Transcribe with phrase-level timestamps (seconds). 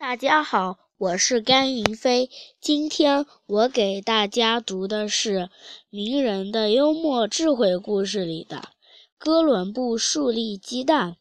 [0.00, 2.30] 大家好，我是甘云飞。
[2.58, 5.50] 今天我给大家读的是
[5.90, 8.70] 名人的幽默智慧故事里的
[9.18, 11.18] 哥伦布树立鸡蛋。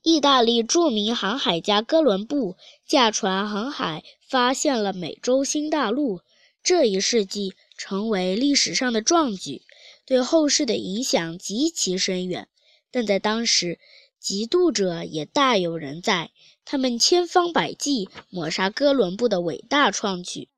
[0.00, 2.56] 意大利著名航海家哥伦布
[2.86, 6.22] 驾船航海，发现了美洲新大陆。
[6.62, 9.60] 这一事迹成为历史上的壮举，
[10.06, 12.48] 对后世的影响极其深远。
[12.90, 13.78] 但在当时，
[14.22, 16.30] 嫉妒者也大有人在，
[16.70, 20.50] 他们千方百计抹杀哥伦布的伟大创举。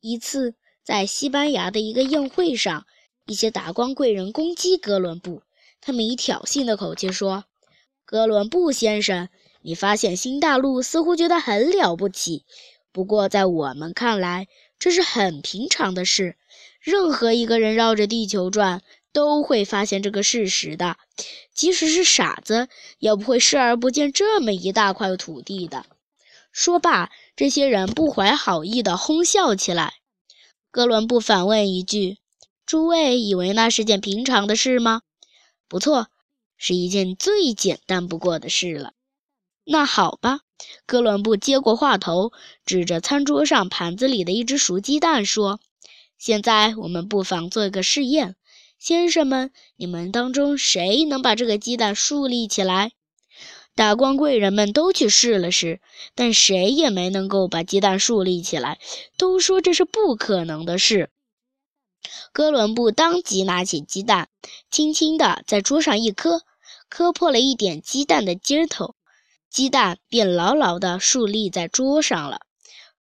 [0.00, 2.86] 一次，在西班牙的一个宴会上，
[3.26, 5.42] 一些达官贵人攻击哥伦布，
[5.82, 7.44] 他们以挑衅的口气说
[8.06, 9.28] ：“哥伦布先生，
[9.60, 12.46] 你发现新大陆似乎觉得很了不起，
[12.90, 14.48] 不过在我们看来，
[14.78, 16.36] 这是很平常的事。
[16.80, 18.80] 任何一个人绕着地球转。”
[19.12, 20.96] 都会发现这个事实的，
[21.52, 22.68] 即使是傻子
[22.98, 25.86] 也不会视而不见这么一大块土地的。
[26.52, 29.94] 说罢，这些人不怀好意地哄笑起来。
[30.70, 32.18] 哥伦布反问一句
[32.66, 35.02] ：“诸位以为那是件平常的事吗
[35.68, 36.08] ？”“不错，
[36.56, 38.92] 是一件最简单不过的事了。
[39.64, 40.40] ”“那好吧。”
[40.86, 42.32] 哥伦布接过话头，
[42.66, 45.58] 指着餐桌上盘子里的一只熟鸡蛋说
[46.18, 48.36] ：“现在我们不妨做一个试验。”
[48.80, 52.92] 先生们，你们当中谁能把这个鸡蛋竖立起来？
[53.74, 55.82] 达官贵人们都去试了试，
[56.14, 58.78] 但谁也没能够把鸡蛋竖立起来，
[59.18, 61.10] 都说这是不可能的事。
[62.32, 64.30] 哥伦布当即拿起鸡蛋，
[64.70, 66.40] 轻轻地在桌上一磕，
[66.88, 68.94] 磕破了一点鸡蛋的尖头，
[69.50, 72.40] 鸡蛋便牢牢地竖立在桌上了。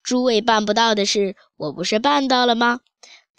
[0.02, 2.80] 诸位办不到的事，我不是办到了吗？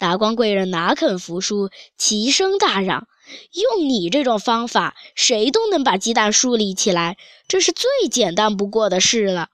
[0.00, 3.06] 达官贵人哪肯服输，齐声大嚷
[3.52, 9.50] ：“用你这种方法，谁都能把鸡蛋竖立起来，这是最简单不过的事了。”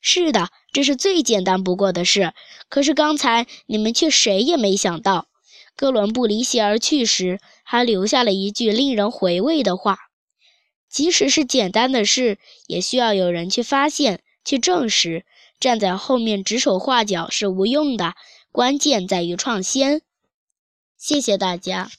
[0.00, 2.32] 是的，这是最简单不过的事。
[2.70, 5.26] 可是刚才你们却谁也没想到，
[5.76, 9.98] 哥伦布离席而去时，还留下了一句令人回味的话
[10.88, 15.26] ：“即使是简单的事，也需要有人去发现、去证实。
[15.60, 18.14] 站在后面指手画脚是无用的。”
[18.52, 20.02] 关键在于创新。
[20.98, 21.90] 谢谢大家。